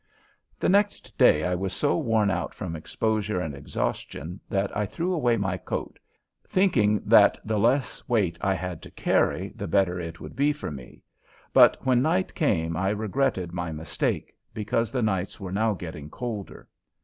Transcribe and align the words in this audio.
The 0.59 0.67
next 0.67 1.15
day 1.15 1.43
I 1.43 1.53
was 1.53 1.73
so 1.73 1.95
worn 1.95 2.31
out 2.31 2.55
from 2.55 2.75
exposure 2.75 3.39
and 3.39 3.53
exhaustion 3.53 4.39
that 4.49 4.75
I 4.75 4.87
threw 4.87 5.13
away 5.13 5.37
my 5.37 5.57
coat, 5.57 5.99
thinking 6.47 7.03
that 7.05 7.37
the 7.45 7.59
less 7.59 8.09
weight 8.09 8.35
I 8.41 8.55
had 8.55 8.81
to 8.81 8.89
carry 8.89 9.49
the 9.49 9.67
better 9.67 9.99
it 9.99 10.19
would 10.19 10.35
be 10.35 10.53
for 10.53 10.71
me, 10.71 11.03
but 11.53 11.77
when 11.85 12.01
night 12.01 12.33
came 12.33 12.75
I 12.75 12.89
regretted 12.89 13.53
my 13.53 13.71
mistake, 13.71 14.33
because 14.55 14.91
the 14.91 15.03
nights 15.03 15.39
were 15.39 15.51
now 15.51 15.75
getting 15.75 16.09
colder. 16.09 16.67